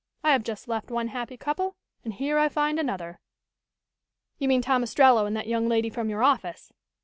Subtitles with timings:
[0.23, 3.19] I have just left one happy couple and here I find another."
[4.39, 6.73] "You mean Tom Ostrello and that young lady from your office?"